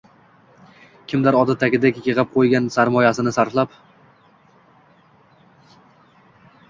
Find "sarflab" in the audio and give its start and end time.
3.37-3.79